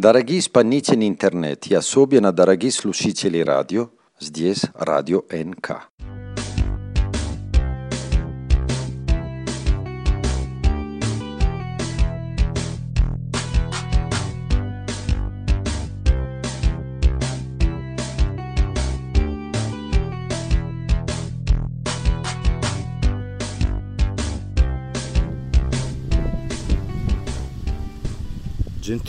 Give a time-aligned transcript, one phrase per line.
[0.00, 3.89] Дорогие исполнители интернет, и особенно дорогие слушатели радио,
[4.19, 5.89] здесь радио НК.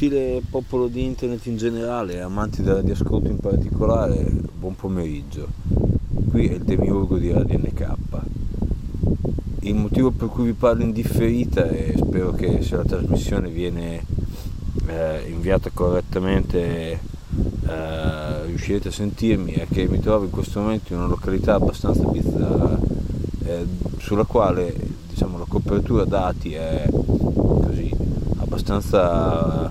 [0.03, 5.47] Gentile popolo di internet in generale, amanti della radioascolto in particolare, buon pomeriggio.
[6.29, 7.93] Qui è il demiurgo di Radio NK.
[9.61, 14.05] Il motivo per cui vi parlo in differita e spero che se la trasmissione viene
[14.89, 16.99] eh, inviata correttamente
[17.69, 22.03] eh, riuscirete a sentirmi è che mi trovo in questo momento in una località abbastanza
[22.09, 22.77] bizzarra
[23.45, 23.67] eh,
[23.99, 24.75] sulla quale
[25.11, 26.89] diciamo, la copertura dati è
[28.53, 29.71] abbastanza,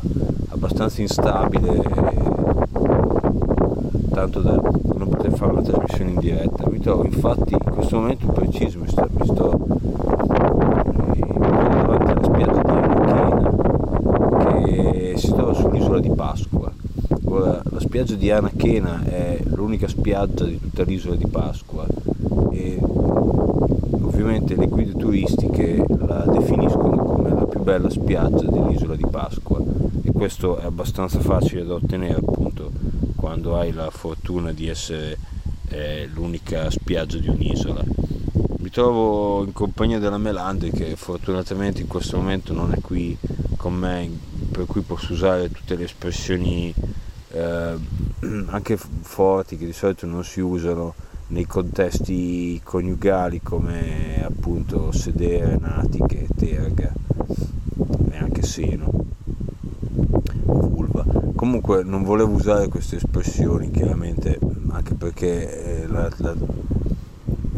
[0.62, 1.82] abbastanza instabile
[4.12, 4.62] tanto da
[4.96, 6.70] non poter fare una trasmissione in diretta.
[6.70, 9.60] Mi trovo infatti in questo momento preciso mi sto, mi sto
[11.88, 13.50] davanti alla spiaggia di Anachena
[14.54, 16.72] che si trova sull'isola di Pasqua.
[17.24, 21.88] Ora la spiaggia di Anachena è l'unica spiaggia di tutta l'isola di Pasqua
[22.52, 29.60] e ovviamente le guide turistiche la definiscono come la più bella spiaggia dell'isola di Pasqua
[30.22, 32.72] questo è abbastanza facile da ottenere appunto
[33.16, 35.18] quando hai la fortuna di essere
[35.70, 37.84] eh, l'unica spiaggia di un'isola.
[38.60, 43.18] Mi trovo in compagnia della Melandri che fortunatamente in questo momento non è qui
[43.58, 44.12] con me
[44.52, 46.72] per cui posso usare tutte le espressioni
[47.32, 47.74] eh,
[48.46, 50.94] anche forti che di solito non si usano
[51.30, 56.94] nei contesti coniugali come appunto sedere, natiche, terga
[58.12, 59.11] e anche seno
[60.54, 61.06] vulva.
[61.36, 64.40] Comunque non volevo usare queste espressioni chiaramente
[64.70, 66.34] anche perché eh, la, la,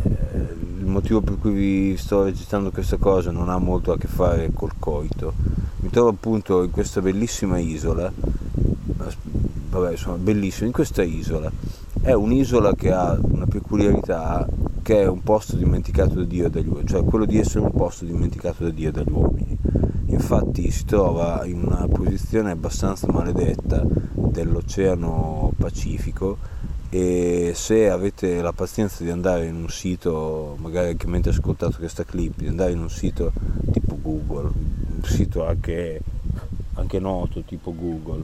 [0.04, 4.08] eh, il motivo per cui vi sto recitando questa cosa non ha molto a che
[4.08, 5.34] fare col coito.
[5.80, 8.12] Mi trovo appunto in questa bellissima isola,
[9.70, 11.52] vabbè insomma bellissima, in questa isola
[12.02, 14.46] è un'isola che ha una peculiarità
[14.82, 17.72] che è un posto dimenticato da Dio e dagli uomini, cioè quello di essere un
[17.72, 19.43] posto dimenticato da Dio e dagli uomini.
[20.34, 26.38] Infatti si trova in una posizione abbastanza maledetta dell'Oceano Pacifico
[26.90, 32.04] e se avete la pazienza di andare in un sito, magari anche mentre ascoltate questa
[32.04, 33.32] clip, di andare in un sito
[33.72, 34.50] tipo Google,
[34.96, 36.02] un sito anche,
[36.74, 38.24] anche noto tipo Google,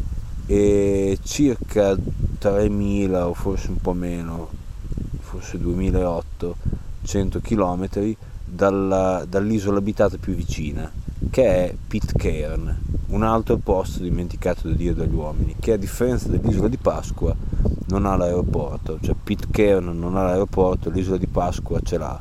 [0.47, 4.49] e circa 3.000 o forse un po' meno,
[5.45, 8.17] forse 2.800 km
[8.47, 10.91] dalla, dall'isola abitata più vicina,
[11.29, 12.77] che è Pitcairn,
[13.09, 17.37] un altro posto dimenticato da Dio e dagli uomini, che a differenza dell'isola di Pasqua
[17.89, 22.19] non ha l'aeroporto, cioè Pitcairn non ha l'aeroporto, l'isola di Pasqua ce l'ha.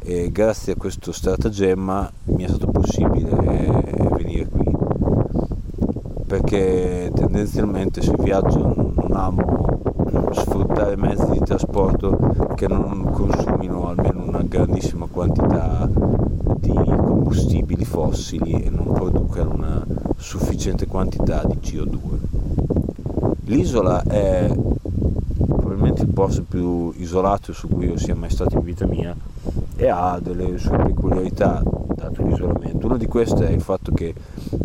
[0.00, 3.30] E grazie a questo stratagemma mi è stato possibile
[4.14, 4.76] venire qui.
[6.26, 9.87] Perché tendenzialmente se viaggio non amo
[10.32, 12.16] sfruttare mezzi di trasporto
[12.54, 20.86] che non consumino almeno una grandissima quantità di combustibili fossili e non producano una sufficiente
[20.86, 22.18] quantità di CO2.
[23.44, 24.50] L'isola è
[25.46, 29.14] probabilmente il posto più isolato su cui io sia mai stato in vita mia
[29.76, 31.62] e ha delle sue peculiarità
[31.94, 32.86] dato l'isolamento.
[32.86, 34.14] Una di queste è il fatto che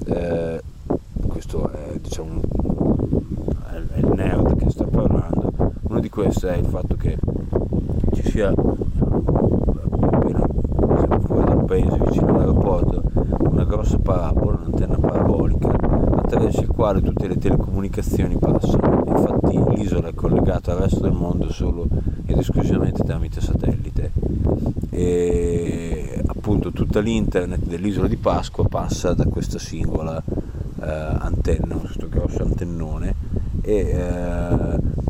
[0.06, 0.62] eh,
[1.28, 2.42] questo è, diciamo,
[3.94, 5.52] è il nerd che sta parlando,
[6.14, 7.18] queste è il fatto che
[8.14, 8.54] ci sia
[11.26, 13.02] fuori dal paese vicino all'aeroporto
[13.40, 19.04] una grossa parabola, un'antenna parabolica attraverso il quale tutte le telecomunicazioni passano.
[19.08, 21.88] Infatti l'isola è collegata al resto del mondo solo
[22.28, 24.12] ed esclusivamente tramite satellite.
[24.92, 30.22] E appunto tutta l'internet dell'isola di Pasqua passa da questa singola
[30.80, 33.16] eh, antenna, questo grosso antennone
[33.64, 35.03] e eh,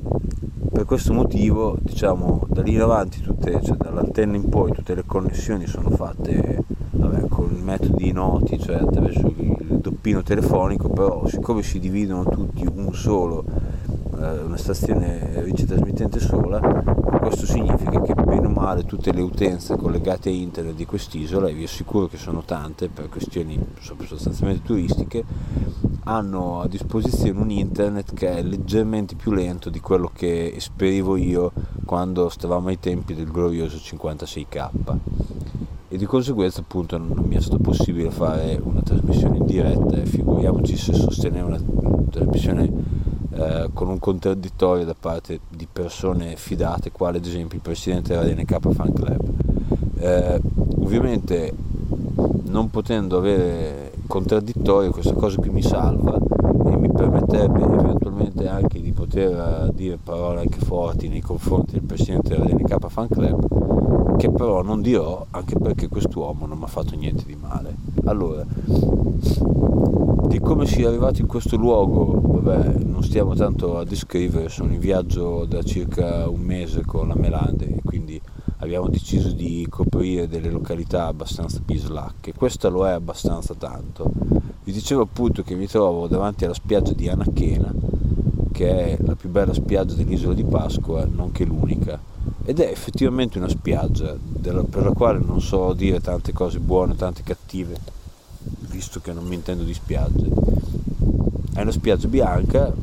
[0.73, 5.03] per questo motivo diciamo da lì in avanti tutte, cioè dall'antenna in poi tutte le
[5.05, 11.63] connessioni sono fatte vabbè, con metodi noti, cioè attraverso il il doppino telefonico, però siccome
[11.63, 13.43] si dividono tutti un solo,
[14.19, 16.59] eh, una stazione ricetrasmittente sola,
[17.21, 21.53] questo significa che bene o male tutte le utenze collegate a internet di quest'isola, e
[21.53, 23.59] vi assicuro che sono tante per questioni
[24.05, 25.23] sostanzialmente turistiche,
[26.03, 31.51] hanno a disposizione un internet che è leggermente più lento di quello che esperivo io
[31.85, 34.69] quando stavamo ai tempi del glorioso 56k
[35.89, 40.05] e di conseguenza appunto non mi è stato possibile fare una trasmissione in diretta e
[40.05, 41.61] figuriamoci se sostenere una
[42.09, 42.71] trasmissione
[43.35, 48.23] eh, con un contraddittorio da parte di persone fidate quale ad esempio il presidente della
[48.25, 49.29] DNK Fan Club.
[49.97, 50.41] Eh,
[50.79, 51.53] ovviamente
[52.45, 58.91] non potendo avere contraddittorio questa cosa qui mi salva e mi permetterebbe eventualmente anche di
[58.91, 64.61] poter dire parole anche forti nei confronti del presidente della DNK Fan Club che però
[64.61, 67.75] non dirò anche perché quest'uomo non mi ha fatto niente di male.
[68.05, 68.45] Allora,
[70.27, 74.79] di come sia arrivato in questo luogo, vabbè, non stiamo tanto a descrivere, sono in
[74.79, 78.21] viaggio da circa un mese con la Melande quindi
[78.63, 82.33] abbiamo deciso di coprire delle località abbastanza bislacche.
[82.33, 84.11] Questa lo è abbastanza tanto.
[84.63, 87.73] Vi dicevo appunto che mi trovo davanti alla spiaggia di Anachena,
[88.51, 92.11] che è la più bella spiaggia dell'isola di Pasqua, nonché l'unica
[92.45, 97.23] ed è effettivamente una spiaggia per la quale non so dire tante cose buone, tante
[97.23, 97.77] cattive,
[98.69, 100.27] visto che non mi intendo di spiagge.
[101.53, 102.73] È una spiaggia bianca,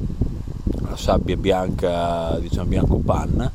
[0.91, 3.51] la sabbia bianca, diciamo bianco panna,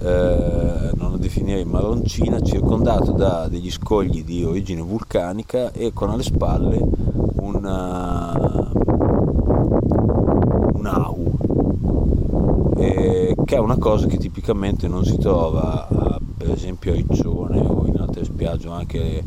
[0.00, 6.22] eh, non la definirei marroncina, circondata da degli scogli di origine vulcanica e con alle
[6.22, 6.80] spalle
[7.34, 8.70] una,
[10.72, 11.32] un au
[12.78, 17.60] eh, che è una cosa che tipicamente non si trova eh, per esempio a Riccione
[17.60, 19.22] o in altre spiagge anche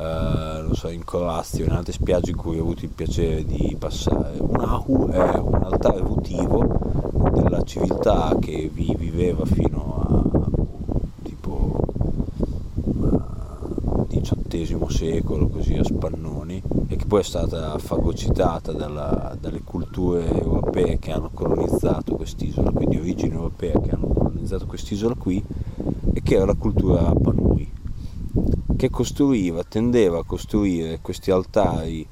[0.00, 3.76] eh, so, in Corazzi o in altre spiagge in cui ho avuto il piacere di
[3.78, 4.36] passare.
[4.38, 6.66] Un Ahu è un altare votivo
[7.32, 10.48] della civiltà che vi viveva fino a
[11.22, 11.80] tipo
[14.50, 20.98] XVIII secolo così a Spannoni e che poi è stata fagocitata dalla, dalle culture europee
[20.98, 25.42] che hanno colonizzato quest'isola, quindi origini europee che hanno colonizzato quest'isola qui
[26.12, 27.78] e che era la cultura Panui
[28.80, 32.06] che costruiva, tendeva a costruire questi altari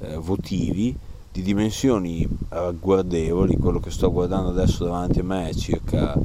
[0.00, 0.96] eh, votivi
[1.30, 6.18] di dimensioni ragguardevoli, quello che sto guardando adesso davanti a me è circa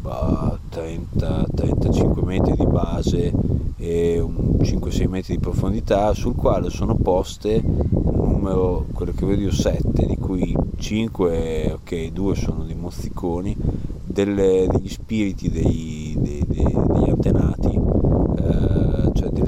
[0.00, 3.32] 30-35 metri di base
[3.78, 10.06] e 5-6 metri di profondità sul quale sono poste numero, quello che vedo io 7,
[10.06, 13.56] di cui 5, ok, 2 sono dei mozziconi,
[14.04, 17.65] delle, degli spiriti dei, dei, dei, degli antenati,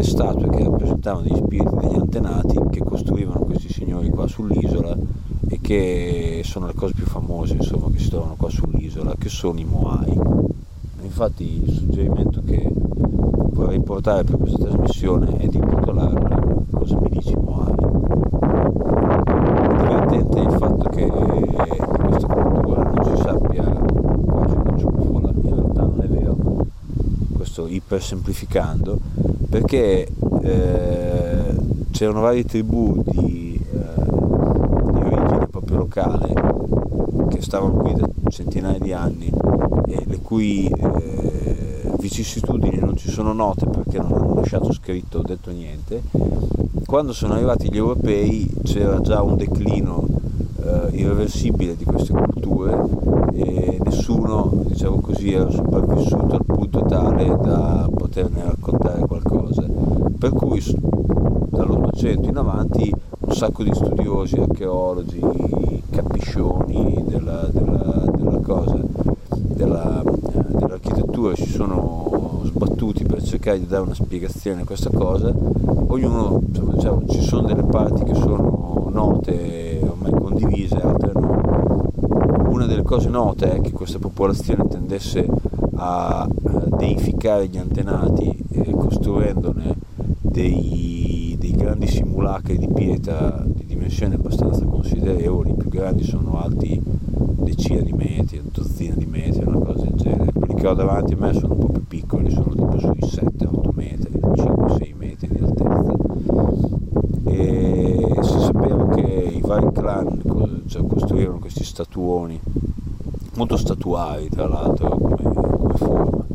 [0.09, 4.97] statue che rappresentavano degli spiriti degli antenati che costruivano questi signori qua sull'isola
[5.49, 9.61] e che sono le cose più famose insomma, che si trovano qua sull'isola, che sono
[9.61, 10.19] i Moai.
[11.03, 17.35] Infatti il suggerimento che vorrei portare per questa trasmissione è di intitolarla Cosa mi dici
[17.35, 17.73] Moai?
[17.73, 25.55] È divertente il fatto che di questa cultura non si sappia quasi una ciuffola, in
[25.55, 26.37] realtà non è vero,
[27.33, 29.01] questo iper semplificando,
[29.49, 30.07] perché
[30.43, 31.55] eh,
[31.91, 34.05] c'erano varie tribù di, eh,
[34.93, 36.35] di origine proprio locale
[37.29, 39.31] che stavano qui da centinaia di anni
[39.87, 45.23] e le cui eh, vicissitudini non ci sono note perché non hanno lasciato scritto o
[45.23, 46.03] detto niente,
[46.87, 50.07] quando sono arrivati gli europei c'era già un declino
[50.63, 52.81] eh, irreversibile di queste culture
[53.33, 59.63] e nessuno, diciamo così, era sopravvissuto al punto tale da poterne raccontare qualcosa.
[60.19, 60.63] Per cui
[61.51, 65.21] dall'Ottocento in avanti un sacco di studiosi, archeologi,
[65.91, 68.81] capiscioni della, della, della cosa,
[69.29, 70.03] della,
[70.49, 75.31] dell'architettura si sono sbattuti per cercare di dare una spiegazione a questa cosa.
[75.31, 81.37] Ognuno, insomma, diciamo, ci sono delle parti che sono note, ormai condivise, altre no.
[82.49, 85.27] Una delle cose note è che questa popolazione tendesse
[85.77, 86.27] a
[86.79, 89.75] deificare gli antenati eh, costruendone
[90.21, 96.81] dei, dei grandi simulacri di pietra di dimensioni abbastanza considerevoli, i più grandi sono alti
[97.49, 100.33] decine di metri, dozzine di metri, una cosa del genere.
[100.33, 103.71] Quelli che ho davanti a me sono un po' più piccoli, sono tipo sui 7-8
[103.75, 105.97] metri, 5-6 metri di altezza.
[107.25, 110.23] E si sapeva che i vari clan
[110.67, 112.41] cioè, costruivano questi statuoni,
[113.37, 116.27] molto statuari tra l'altro come, come forma,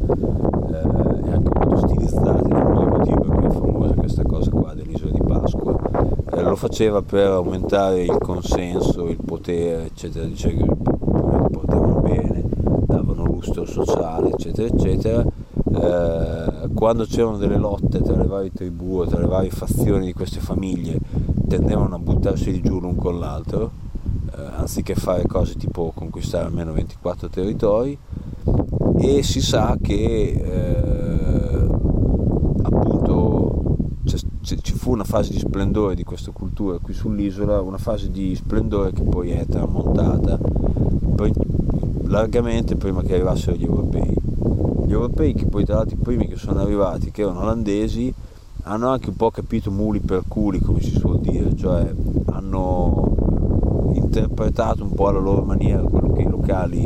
[0.72, 5.12] eh, e anche molto stilizzati, non motivo per cui è famosa questa cosa qua dell'isola
[5.12, 5.84] di Pasqua
[6.53, 10.66] lo faceva per aumentare il consenso, il potere, eccetera, che
[11.52, 12.42] portavano bene,
[12.88, 15.26] davano lustro sociale, eccetera, eccetera.
[15.26, 20.40] Eh, quando c'erano delle lotte tra le varie tribù, tra le varie fazioni di queste
[20.40, 20.98] famiglie,
[21.50, 23.72] tendevano a buttarsi giù l'un con l'altro,
[24.34, 27.98] eh, anziché fare cose tipo conquistare almeno 24 territori,
[29.00, 31.68] e si sa che eh,
[32.62, 33.34] appunto
[34.44, 38.92] ci fu una fase di splendore di questa cultura qui sull'isola, una fase di splendore
[38.92, 40.38] che poi è tramontata
[42.08, 44.14] largamente prima che arrivassero gli europei.
[44.86, 48.14] Gli europei che poi tra l'altro i primi che sono arrivati, che erano olandesi,
[48.64, 51.90] hanno anche un po' capito muli per culi, come si suol dire, cioè
[52.34, 53.16] hanno
[53.94, 56.86] interpretato un po' alla loro maniera quello che i locali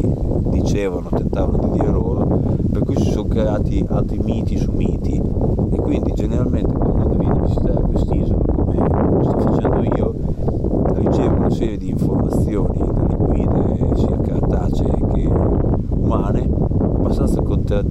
[0.52, 2.26] dicevano, tentavano di dire loro,
[2.72, 7.82] per cui si sono creati altri miti su miti e quindi generalmente quando devi visitare
[7.82, 10.14] quest'isola come sto facendo io,
[10.94, 15.30] ricevi una serie di informazioni dalle guide sia cartacee che
[15.90, 16.50] umane
[16.80, 17.84] abbastanza contra-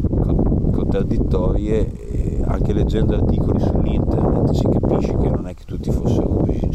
[0.72, 6.70] contraddittorie anche leggendo articoli sull'internet si capisce che non è che tutti fossero così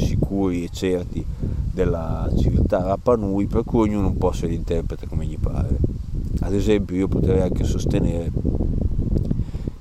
[0.82, 1.26] sicuri e certi
[1.74, 5.78] della civiltà Rapa Nui, per cui ognuno un po' se li interpreta come gli pare.
[6.42, 8.32] Ad esempio io potrei anche sostenere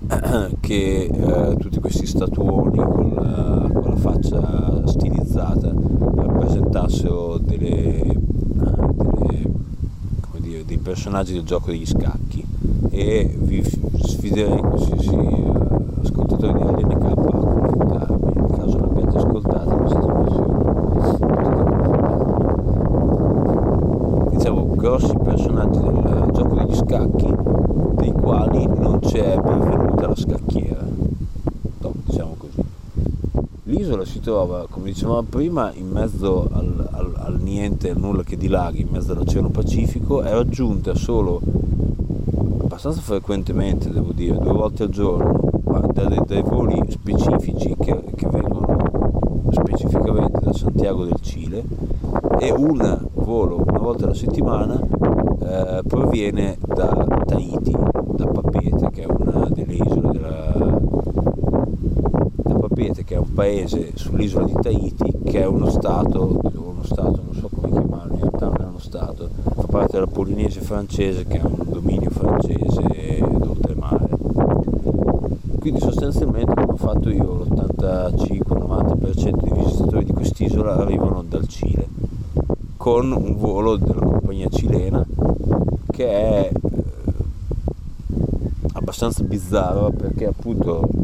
[0.61, 5.73] che eh, tutti questi statuoni con la, con la, faccia stilizzata
[6.14, 8.02] rappresentassero delle,
[9.23, 9.50] delle,
[10.38, 12.45] dire, dei personaggi del gioco degli scacchi
[12.90, 15.52] e vi sfiderei qualsiasi eh,
[16.02, 20.00] ascoltatori di LNK a confutarmi in caso non abbiate ascoltato questa
[24.81, 27.33] grossi personaggi del gioco degli scacchi
[27.97, 30.83] dei quali non c'è benvenuta la scacchiera
[31.78, 32.62] no, diciamo così
[34.00, 38.37] l'isola si trova come dicevamo prima in mezzo al, al, al niente al nulla che
[38.37, 41.40] dilaghi in mezzo all'oceano pacifico è raggiunta solo
[42.61, 45.38] abbastanza frequentemente devo dire due volte al giorno
[45.92, 48.76] dai, dai voli specifici che, che vengono
[49.50, 51.64] specificamente da Santiago del Cile
[52.38, 54.80] e un volo una volta alla settimana
[55.40, 57.76] eh, proviene da Tahiti,
[58.14, 60.78] da Papete, che è una delle isole della
[62.37, 67.23] da Papete, che è un paese sull'isola di Tahiti, che è uno stato, uno stato,
[67.25, 71.25] non so come chiamarlo, in realtà non è uno stato, fa parte della Polinese francese,
[71.25, 74.09] che è un dominio francese d'oltremare.
[75.59, 81.88] Quindi sostanzialmente come ho fatto io, l'85-90% dei visitatori di quest'isola arrivano dal Cile
[82.76, 85.02] con un volo della compagnia cilena
[85.90, 86.61] che è eh,
[88.73, 91.00] abbastanza bizzarro perché appunto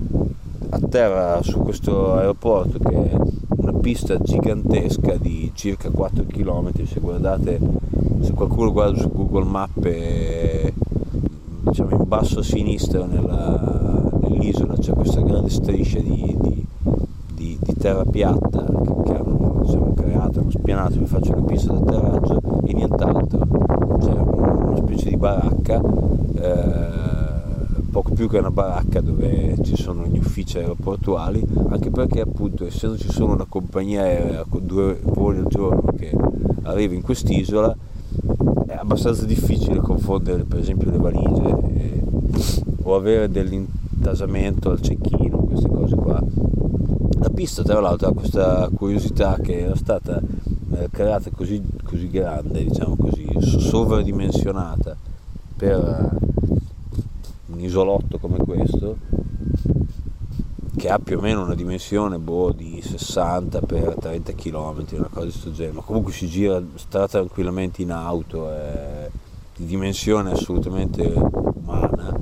[0.77, 3.17] atterra su questo aeroporto che è
[3.57, 7.59] una pista gigantesca di circa 4 km se guardate
[8.21, 10.73] se qualcuno guarda su Google Mappe
[11.61, 16.67] diciamo in basso a sinistra nella, nell'isola c'è questa grande striscia di, di,
[17.35, 18.65] di, di terra piatta
[19.05, 23.47] che, hanno diciamo, creato, hanno spianato per faccio una pista d'atterraggio e nient'altro.
[23.99, 25.81] C'è una specie di baracca
[26.35, 27.16] eh,
[27.97, 33.11] poco più che una baracca dove ci sono gli uffici aeroportuali anche perché appunto essendoci
[33.11, 36.15] solo una compagnia aerea con due voli al giorno che
[36.65, 37.75] arriva in quest'isola
[38.67, 42.03] è abbastanza difficile confondere per esempio le valigie eh,
[42.83, 46.23] o avere dell'intasamento al cecchino queste cose qua.
[47.19, 52.63] La pista tra l'altro ha questa curiosità che era stata eh, creata così, così grande,
[52.63, 54.95] diciamo così, sovradimensionata
[55.57, 56.25] per
[57.67, 58.97] isolotto come questo,
[60.77, 65.25] che ha più o meno una dimensione boh, di 60 per 30 km, una cosa
[65.25, 69.11] di questo genere, ma comunque si gira sta tranquillamente in auto, è
[69.57, 72.15] di dimensione assolutamente umana,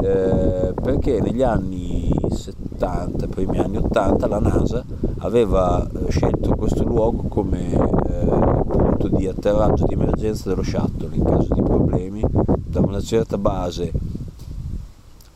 [0.00, 4.84] eh, perché negli anni 70, primi anni 80, la NASA
[5.18, 8.26] aveva eh, scelto questo luogo come eh,
[8.68, 13.92] punto di atterraggio di emergenza dello shuttle in caso di problemi da una certa base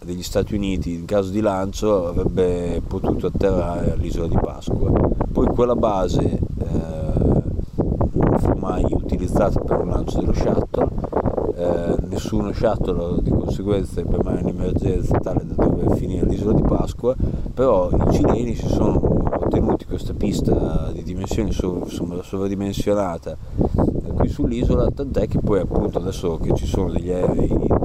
[0.07, 4.89] degli Stati Uniti in caso di lancio avrebbe potuto atterrare all'isola di Pasqua.
[5.33, 7.43] Poi quella base eh,
[8.39, 10.89] fu mai utilizzata per un lancio dello shuttle,
[11.57, 17.15] eh, nessuno shuttle di conseguenza ebbe mai un'emergenza tale da dover finire all'isola di Pasqua,
[17.53, 19.01] però i cileni si sono
[19.41, 23.37] ottenuti questa pista di dimensioni sovradimensionata
[24.17, 27.76] qui sull'isola, tant'è che poi appunto adesso che ci sono degli aerei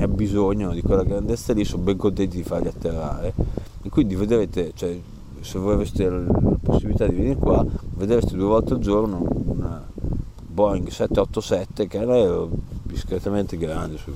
[0.00, 3.34] ne abbisognano di quella grandezza lì sono ben contenti di farli atterrare.
[3.82, 4.98] E quindi vedrete, cioè,
[5.40, 7.64] se voi aveste la possibilità di venire qua,
[7.94, 9.86] vedresti due volte al giorno una
[10.46, 12.50] Boeing 787 che è un aereo
[12.82, 14.10] discretamente grande, su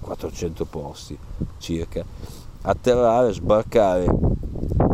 [0.00, 1.16] 400 posti
[1.58, 2.04] circa,
[2.62, 4.06] atterrare, sbarcare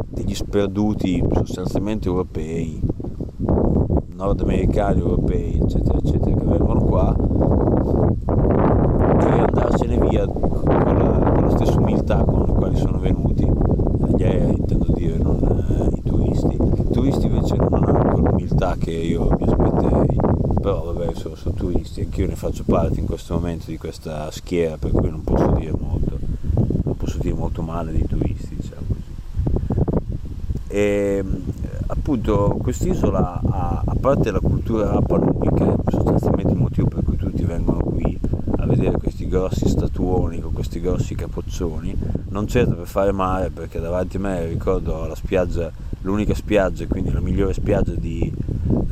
[0.08, 2.80] degli sperduti sostanzialmente europei,
[4.14, 7.23] nordamericani, europei, eccetera, eccetera, che vengono qua
[10.14, 13.50] via con la, con la stessa umiltà con la quale sono venuti,
[14.16, 16.54] gli aerei intendo dire, non eh, i turisti.
[16.54, 20.16] I turisti invece non hanno quell'umiltà che io mi aspetterei,
[20.60, 24.76] però vabbè sono, sono turisti, anch'io ne faccio parte in questo momento di questa schiera,
[24.76, 26.18] per cui non posso dire molto,
[26.84, 29.02] non posso dire molto male dei turisti, diciamo così.
[30.68, 31.24] E,
[31.86, 37.78] appunto quest'isola ha, a parte la cultura è sostanzialmente il motivo per cui tutti vengono
[37.78, 38.18] qui
[38.64, 41.92] a vedere questi grossi statuoni con questi grossi capoccioni
[42.28, 45.72] non certo per fare mare perché davanti a me ricordo la spiaggia
[46.02, 48.32] l'unica spiaggia quindi la migliore spiaggia di,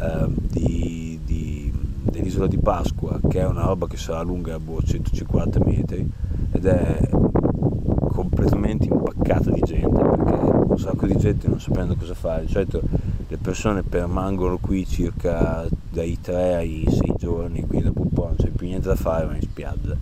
[0.01, 1.73] eh, di, di,
[2.11, 6.11] dell'isola di Pasqua che è una roba che sarà lunga boh, 150 metri
[6.51, 7.09] ed è
[8.09, 10.33] completamente impaccata di gente perché
[10.73, 12.47] un sacco di gente non sapendo cosa fare.
[12.47, 12.81] Di
[13.29, 18.37] le persone permangono qui circa dai 3 ai 6 giorni, quindi dopo un po' non
[18.37, 19.97] c'è più niente da fare, ma in spiaggia.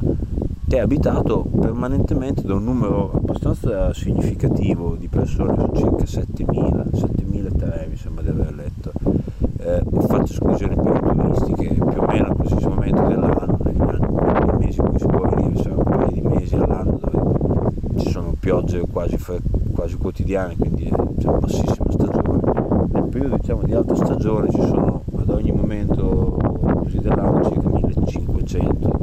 [0.76, 7.96] è abitato permanentemente da un numero abbastanza significativo di persone, sono circa 7.000, 7.003 mi
[7.96, 8.92] sembra di aver letto.
[9.58, 13.80] Eh, faccio esclusione per i turisti che più o meno a qualsiasi momento dell'anno, negli
[13.80, 17.98] anni, nei mesi in cui si può venire, sono un paio di mesi all'anno dove
[17.98, 19.18] ci sono piogge quasi,
[19.72, 20.84] quasi quotidiane, quindi
[21.18, 22.40] c'è una bassissima stagione.
[22.92, 26.36] Nel periodo diciamo, di alta stagione ci sono ad ogni momento
[27.00, 28.93] dell'anno circa 1500-2000 turisti.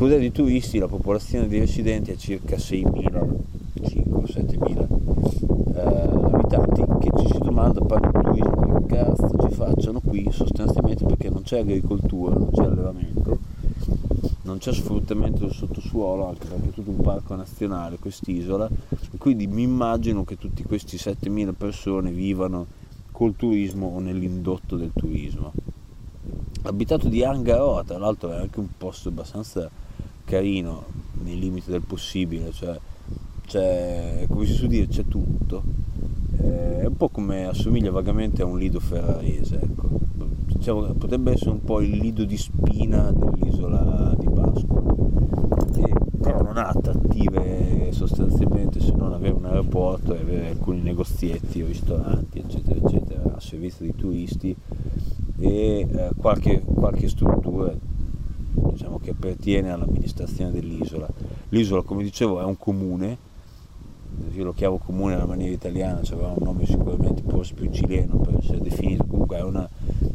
[0.00, 3.36] Escludendo i turisti la popolazione di residenti è circa 6.000,
[3.82, 4.86] 5-7.000
[5.74, 5.80] eh,
[6.32, 11.28] abitanti che ci si domanda parte il turismo che cazzo ci facciano qui sostanzialmente perché
[11.28, 13.38] non c'è agricoltura, non c'è allevamento
[14.44, 19.48] non c'è sfruttamento del sottosuolo, anche perché è tutto un parco nazionale quest'isola, e quindi
[19.48, 22.64] mi immagino che tutti questi 7.000 persone vivano
[23.10, 25.52] col turismo o nell'indotto del turismo.
[26.62, 29.70] L'abitato di Angaroa, tra l'altro, è anche un posto abbastanza
[30.30, 30.84] carino,
[31.24, 32.78] nei limiti del possibile, cioè
[33.46, 35.64] c'è, come si suol dire, c'è tutto.
[36.38, 39.88] Eh, è un po' come assomiglia vagamente a un lido ferrarese, ecco.
[40.46, 44.82] diciamo, potrebbe essere un po' il lido di spina dell'isola di Pasqua,
[45.74, 51.60] e, però non ha attrattive sostanzialmente se non avere un aeroporto e avere alcuni negozietti
[51.60, 54.56] o ristoranti, eccetera, eccetera, a servizio dei turisti
[55.40, 57.74] e eh, qualche, qualche struttura
[59.02, 61.08] che appartiene all'amministrazione dell'isola.
[61.50, 63.28] L'isola, come dicevo, è un comune
[64.32, 68.18] io lo chiamo comune nella maniera italiana, cioè aveva un nome sicuramente forse più cileno
[68.18, 69.68] per essere definito, comunque è una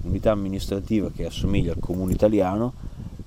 [0.04, 2.74] unità amministrativa che assomiglia al comune italiano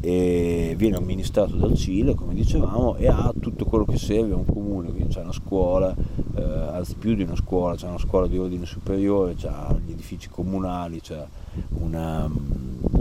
[0.00, 4.44] e viene amministrato dal Cile, come dicevamo, e ha tutto quello che serve a un
[4.44, 5.92] comune, quindi c'è una scuola,
[6.36, 9.50] eh, anzi più di una scuola, c'è una scuola di ordine superiore, c'è
[9.84, 11.26] gli edifici comunali, c'è
[11.80, 12.30] una,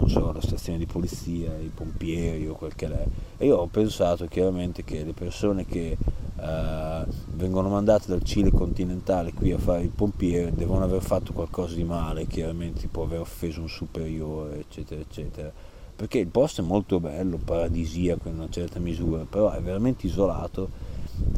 [0.08, 3.06] so, la stazione di polizia, i pompieri o quel che è.
[3.36, 5.96] E io ho pensato chiaramente che le persone che
[6.40, 11.74] eh, vengono mandate dal Cile continentale qui a fare il pompiere devono aver fatto qualcosa
[11.74, 15.52] di male, chiaramente tipo aver offeso un superiore, eccetera, eccetera.
[15.96, 20.70] Perché il posto è molto bello, paradisiaco in una certa misura, però è veramente isolato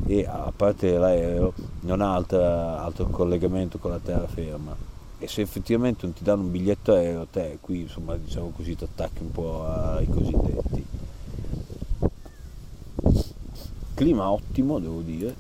[0.07, 4.90] e a parte l'aereo non ha altra, altro collegamento con la terraferma
[5.21, 8.85] e se effettivamente non ti danno un biglietto aereo te qui insomma diciamo così ti
[8.85, 10.87] attacchi un po' ai cosiddetti.
[13.95, 15.37] Clima ottimo devo dire.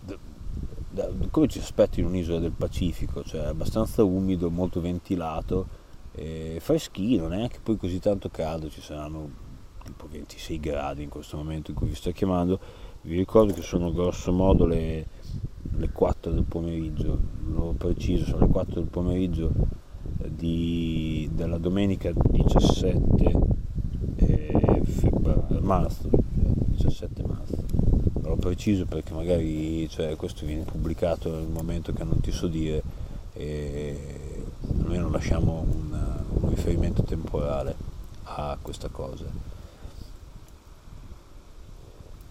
[0.00, 0.16] Da,
[0.88, 3.22] da, come ci si aspetta in un'isola del Pacifico?
[3.22, 5.80] Cioè abbastanza umido molto ventilato
[6.12, 9.28] e freschino, neanche poi così tanto caldo, ci saranno
[9.84, 12.58] tipo 26 gradi in questo momento in cui vi sto chiamando,
[13.02, 15.06] vi ricordo che sono grosso modo le,
[15.76, 19.52] le 4 del pomeriggio, l'ho preciso, sono le 4 del pomeriggio
[20.28, 23.38] di, della domenica 17
[24.16, 27.56] eh, febbraio, marzo, 17 marzo.
[28.22, 32.82] L'ho preciso perché magari cioè, questo viene pubblicato nel momento che non ti so dire
[33.34, 34.44] e
[34.78, 37.74] almeno lasciamo un, un riferimento temporale
[38.24, 39.24] a questa cosa.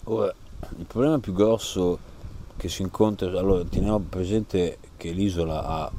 [0.05, 0.33] Ora,
[0.77, 1.99] il problema più grosso
[2.61, 5.91] che si incontra, allora teniamo presente che l'isola ha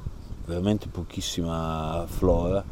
[0.46, 2.62] veramente pochissima flora,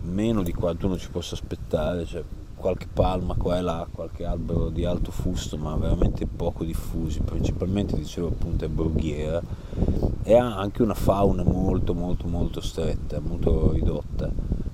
[0.00, 2.24] meno di quanto uno ci possa aspettare, cioè
[2.56, 7.94] qualche palma qua e là, qualche albero di alto fusto, ma veramente poco diffusi, principalmente
[7.94, 9.40] dicevo appunto è borghiera
[10.24, 14.28] e ha anche una fauna molto molto molto stretta, molto ridotta.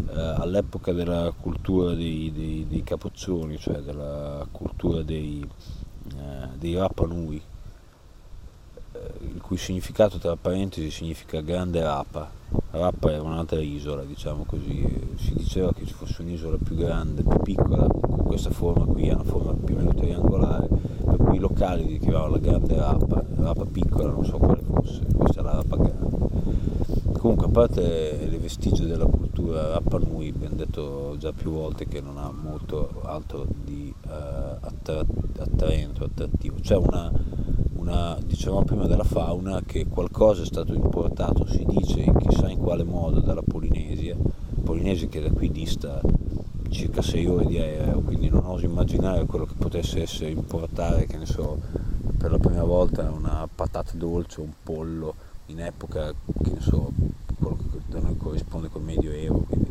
[0.09, 5.47] Eh, all'epoca della cultura dei, dei, dei, capoccioni, cioè della cultura dei,
[6.17, 7.43] eh, dei Rapa Nui,
[9.25, 12.31] il cui significato tra parentesi significa grande rapa.
[12.71, 17.39] Rapa era un'altra isola, diciamo così, si diceva che ci fosse un'isola più grande, più
[17.43, 20.69] piccola, con questa forma qui, ha una forma più o meno triangolare,
[21.05, 25.01] per cui i locali li chiamavano la grande rapa, rapa piccola non so quale fosse,
[25.15, 26.11] questa è la rapa grande.
[27.19, 32.01] Comunque a parte le vestigia della cultura Rapa Nui, abbiamo detto già più volte che
[32.01, 34.09] non ha molto altro di uh,
[34.61, 35.05] attra-
[35.39, 37.13] attraente, attrattivo, c'è una
[37.83, 42.59] una, dicevamo prima della fauna, che qualcosa è stato importato, si dice in chissà in
[42.59, 44.17] quale modo, dalla Polinesia,
[44.63, 46.01] Polinesia che da qui dista
[46.71, 51.19] circa 6 ore di aereo, quindi non oso immaginare quello che potesse essere importare, che
[51.19, 51.59] ne so,
[52.17, 55.15] per la prima volta una patata dolce, un pollo,
[55.47, 56.93] in epoca, che ne so,
[57.39, 59.71] quello che da noi corrisponde col Medioevo, quindi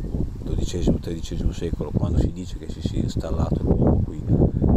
[0.54, 4.22] XII-XIII secolo, quando si dice che si sia installato l'uomo qui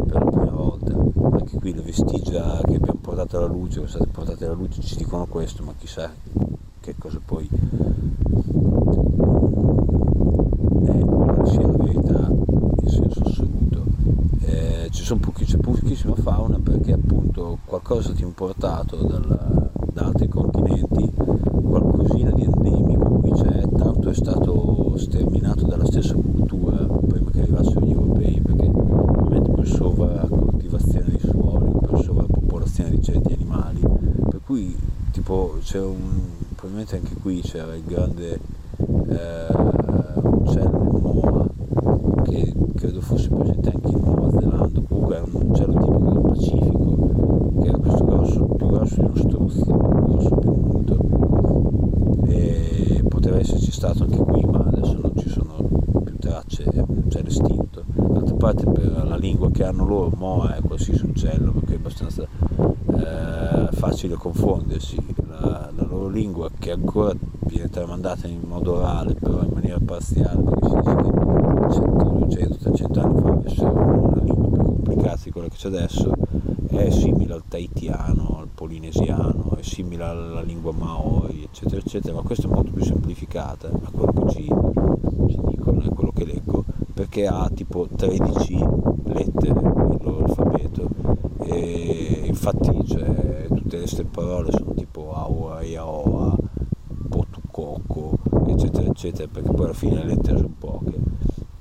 [0.08, 0.94] per la prima volta.
[0.94, 4.98] Anche qui le vestigia che abbiamo portato alla luce, sono state portate alla luce, ci
[4.98, 6.12] dicono questo, ma chissà
[6.82, 7.48] che cosa poi
[10.84, 13.86] è, sia la verità in senso assoluto.
[14.42, 20.06] Eh, ci sono pochi, c'è pochissima fauna perché appunto qualcosa ti è importato dal, da
[20.08, 27.32] altri continenti, qualcosina di endemico qui c'è, tanto è stato sterminato dalla stessa cultura prima
[27.32, 33.80] che arrivassero gli europei perché ovviamente per sovraccoltivazione dei suoli, per sovrapopolazione di certi animali,
[34.30, 34.76] per cui
[35.12, 36.22] tipo c'è un,
[36.56, 38.40] probabilmente anche qui c'era il grande
[39.08, 39.48] eh,
[40.24, 41.48] uccello, moa,
[42.24, 47.54] che credo fosse presente anche in Nuova Zelanda, comunque è un uccello tipico del Pacifico,
[47.62, 50.98] che era questo grosso, più grosso di uno struzzo, grosso penuto,
[52.28, 55.68] e poteva esserci stato anche qui, ma adesso non ci sono
[56.04, 56.66] più tracce,
[57.08, 57.84] c'è l'estinto.
[57.96, 62.28] D'altra parte per la lingua che hanno loro, Moa è qualsiasi uccello, perché è abbastanza
[63.06, 64.98] eh, facile confondersi.
[65.28, 70.42] La, la, loro lingua che ancora viene tramandata in modo orale, però in maniera parziale,
[70.42, 75.32] perché si dice che 100, 200, 300 anni fa avesse una lingua più complicata di
[75.32, 76.14] quella che c'è adesso,
[76.68, 82.48] è simile al taitiano, al polinesiano, è simile alla lingua maori, eccetera, eccetera, ma questa
[82.48, 87.28] è molto più semplificata a quello che ci, ci dicono e quello che leggo, perché
[87.28, 88.66] ha tipo 13
[89.06, 90.90] lettere il loro alfabeto
[91.44, 96.36] e infatti cioè, tutte queste parole sono tipo aua, iaoa,
[97.10, 100.94] potucocco, eccetera, eccetera, perché poi alla fine le lettere sono poche.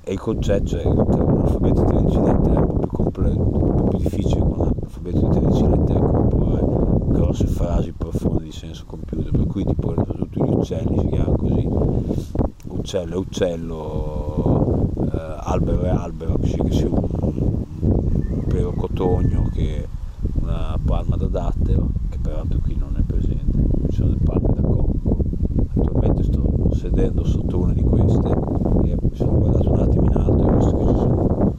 [0.03, 3.39] E il concetto è che un alfabeto di 13 lettere è un po' più complesso,
[3.39, 6.63] un po' più difficile con un alfabeto di 13 lettere comporre
[7.07, 11.67] grosse frasi profonde di senso compiuto, per cui tipo tutti gli uccelli si chiamano così,
[12.67, 19.84] uccello è uccello, eh, albero è albero, che sia un, un pero cotogno che
[21.27, 25.17] da dattero, che peraltro qui non è presente, ci sono le palme da cocco,
[25.75, 30.43] attualmente sto sedendo sotto una di queste e mi sono guardato un attimo in alto
[30.43, 31.53] e ho visto che ci sono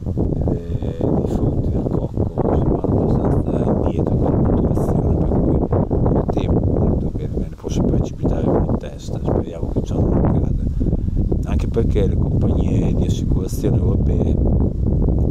[1.17, 7.11] dei frutti del cocco vanno abbastanza indietro con la maturazione per cui non temo molto
[7.11, 9.19] che me ne possa precipitare uno in testa.
[9.21, 10.63] Speriamo che ciò non accada.
[11.43, 14.35] Anche perché le compagnie di assicurazione europee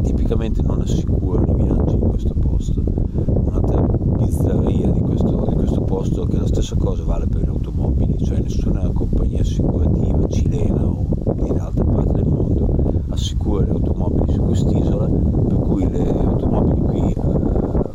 [0.03, 1.86] tipicamente non assicurano i viaggi
[2.17, 2.83] questo posto.
[3.27, 8.17] Un'altra bizzarria di questo, di questo posto che la stessa cosa vale per le automobili
[8.25, 12.75] cioè nessuna compagnia assicurativa cilena o di altre parti del mondo
[13.11, 17.21] assicura le automobili su quest'isola, per cui le automobili qui eh,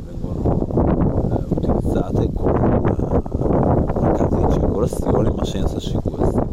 [0.06, 0.68] vengono
[1.32, 3.22] eh, utilizzate con una,
[3.96, 6.48] una carta di circolazione ma senza assicurazione,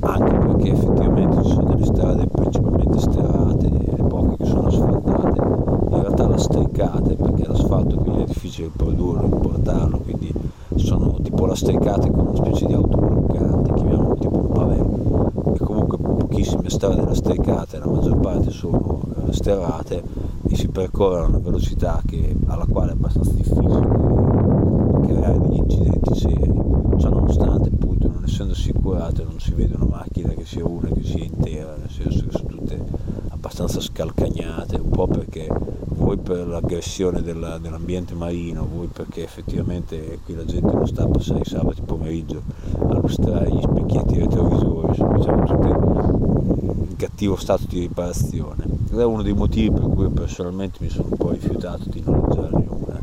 [0.00, 0.74] anche perché
[6.36, 10.32] lastricate perché l'asfalto quindi è difficile produrlo, importarlo, quindi
[11.56, 17.78] lastricate con una specie di autobloccante, chiamiamolo tipo un pavè, e comunque pochissime strade lastricate,
[17.78, 20.02] la maggior parte sono eh, sterrate
[20.48, 23.88] e si percorrono a una velocità che, alla quale è abbastanza difficile
[25.06, 26.52] creare degli incidenti seri,
[26.98, 28.22] ciò nonostante appunto non
[28.86, 32.38] assicurate non si vede una macchina che sia una che sia intera, nel senso che
[32.38, 32.84] sono tutte
[33.30, 35.48] abbastanza scalcagnate, un po' perché
[35.88, 41.08] voi per l'aggressione della, dell'ambiente marino, voi perché effettivamente qui la gente non sta a
[41.08, 42.42] passare i sabati pomeriggio
[42.88, 45.68] a lustrare gli specchietti retrovisori, sono diciamo tutte
[46.88, 48.64] in cattivo stato di riparazione.
[48.90, 52.66] Ed è uno dei motivi per cui personalmente mi sono un po' rifiutato di noleggiarne
[52.68, 53.00] una.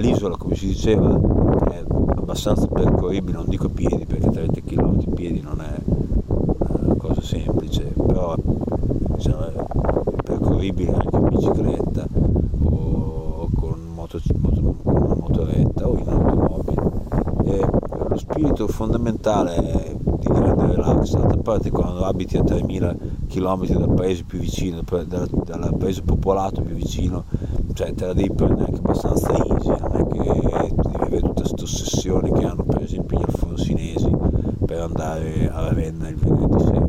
[0.00, 1.31] L'isola, come si diceva,
[2.32, 8.34] abbastanza percorribile, non dico piedi perché 30 km piedi non è una cosa semplice, però
[8.38, 12.06] diciamo, è percorribile anche in bicicletta
[12.62, 16.82] o con, moto, moto, con una motoretta o in automobile.
[17.44, 17.66] E
[18.08, 22.96] lo spirito fondamentale di grande relax, a parte quando abiti a 3000
[23.28, 27.24] km dal paese più vicino, dal, dal paese popolato più vicino,
[27.74, 31.62] cioè te la devi prendere anche abbastanza easy, non è che devi avere tutte queste
[31.62, 34.10] ossessioni che hanno per esempio gli alfonsinesi
[34.64, 36.86] per andare a Ravenna il venerdì sera.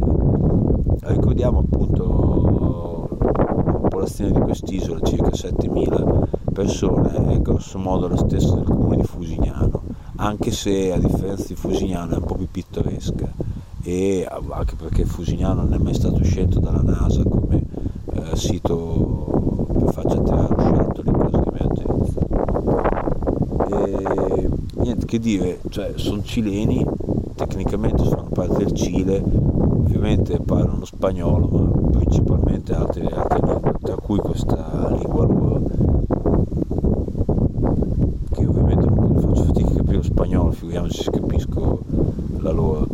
[1.13, 8.65] Ricordiamo appunto la popolazione di quest'isola, circa 7.000 persone, è grosso modo la stessa del
[8.65, 9.81] comune di Fusignano,
[10.17, 13.31] anche se a differenza di Fusignano è un po' più pittoresca
[13.81, 17.63] e anche perché Fusignano non è mai stato scelto dalla NASA come
[18.13, 22.19] eh, sito per farci attirare lo shuttle in caso di emergenza.
[23.75, 24.49] E
[24.83, 26.85] niente che dire, cioè sono cileni,
[27.35, 34.17] tecnicamente fanno parte del Cile, ovviamente parlano spagnolo, ma principalmente altre, altre lingue, tra cui
[34.17, 35.61] questa lingua loro,
[38.31, 41.79] che ovviamente non faccio fatica a capire lo spagnolo, figuriamoci se capisco
[42.39, 42.87] la loro.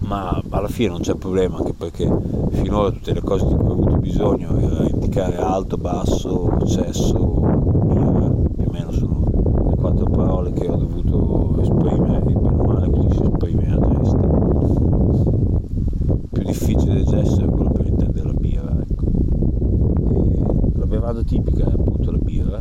[0.00, 2.10] Ma alla fine non c'è problema, anche perché
[2.50, 8.66] finora tutte le cose di cui ho avuto bisogno era indicare alto, basso, cesso, più
[8.66, 9.22] o meno sono
[9.68, 14.30] le quattro parole che ho dovuto esprimere, bene o male così si esprime a gesti
[16.50, 18.76] difficile del gesto è quello per intendere la birra.
[18.80, 19.04] Ecco.
[20.74, 22.60] la bevanda tipica è appunto la birra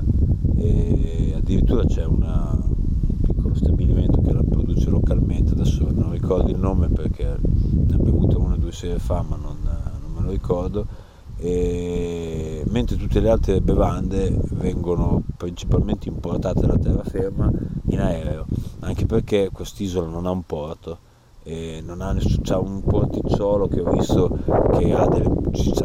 [0.56, 6.60] e addirittura c'è una, un piccolo stabilimento che la produce localmente, adesso non ricordo il
[6.60, 10.30] nome perché ne ho bevuto una o due sere fa ma non, non me lo
[10.30, 11.08] ricordo.
[11.38, 17.50] E, mentre tutte le altre bevande vengono principalmente importate da terraferma
[17.86, 18.46] in aereo,
[18.82, 21.08] anche perché quest'isola non ha un porto
[21.50, 24.38] eh, non ha nessun, c'ha un porticciolo che ho visto
[24.78, 25.34] che ha delle,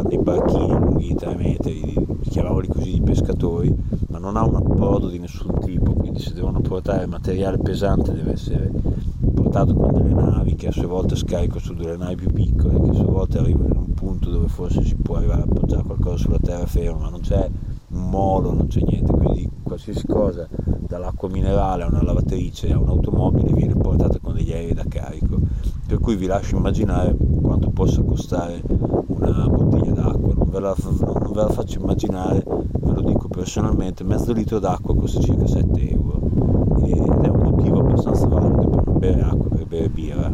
[0.08, 1.94] dei barchini lunghi di 3 metri,
[2.28, 3.74] chiamiamoli così di pescatori,
[4.08, 8.32] ma non ha un approdo di nessun tipo, quindi se devono portare materiale pesante deve
[8.32, 8.70] essere
[9.34, 12.90] portato con delle navi che a sue volte scarico su delle navi più piccole, che
[12.90, 16.18] a sue volte arrivano in un punto dove forse si può arrivare a appoggiare qualcosa
[16.18, 17.48] sulla terraferma, ma non c'è
[17.94, 20.46] molo, non c'è niente, quindi qualsiasi cosa
[20.86, 25.38] dall'acqua minerale a una lavatrice a un'automobile viene portata con degli aerei da carico,
[25.86, 28.62] per cui vi lascio immaginare quanto possa costare
[29.06, 34.04] una bottiglia d'acqua, non ve la, non ve la faccio immaginare, ve lo dico personalmente,
[34.04, 36.20] mezzo litro d'acqua costa circa 7 euro.
[36.84, 40.32] Ed è un motivo abbastanza valido per non bere acqua, per bere birra.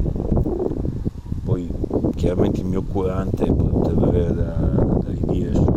[1.45, 1.71] Poi
[2.15, 5.70] chiaramente il mio curante potrebbe avere da, da ridire su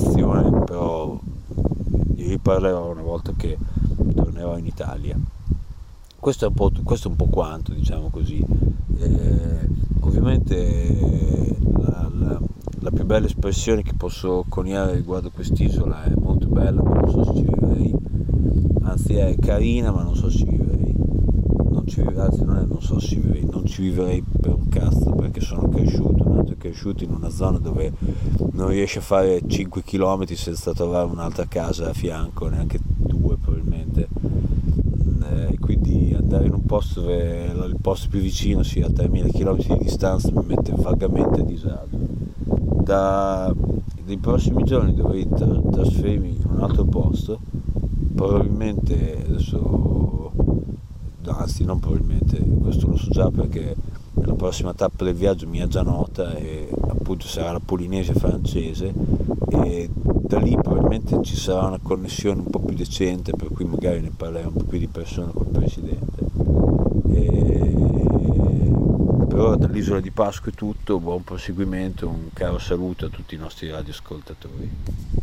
[0.00, 1.18] affermazione, però
[2.14, 3.58] ne riparlerò una volta che
[4.14, 5.16] tornerò in Italia.
[6.18, 8.44] Questo è un po', è un po quanto, diciamo così.
[8.98, 9.68] Eh,
[10.00, 12.40] ovviamente la, la,
[12.80, 17.24] la, più bella espressione che posso coniare riguardo quest'isola è molto bella, ma non so
[17.24, 17.94] se ci vivrei.
[18.82, 20.59] Anzi è carina, ma non so se ci vivrei.
[21.90, 25.10] Ci vivrei, anzi non, è, non so se vivrei, non ci vivrei per un cazzo
[25.10, 27.92] perché sono cresciuto, nato e cresciuto in una zona dove
[28.52, 34.06] non riesci a fare 5 km senza trovare un'altra casa a fianco, neanche due probabilmente.
[35.48, 39.56] E quindi andare in un posto dove il posto più vicino sia a 3000 km
[39.56, 41.98] di distanza mi mette vagamente a disagio.
[42.84, 43.52] Da,
[44.04, 47.40] dai prossimi giorni dovrei tra- trasferirmi in un altro posto,
[48.14, 50.09] probabilmente adesso,
[51.26, 53.74] anzi non probabilmente, questo lo so già perché
[54.14, 58.92] la prossima tappa del viaggio mi è già nota e appunto sarà la Polinesia francese
[59.50, 64.00] e da lì probabilmente ci sarà una connessione un po' più decente per cui magari
[64.00, 66.24] ne parlerò un po' più di persona col presidente
[67.12, 67.70] e...
[69.32, 73.70] allora dall'isola di Pasqua è tutto, buon proseguimento, un caro saluto a tutti i nostri
[73.70, 75.19] radioascoltatori.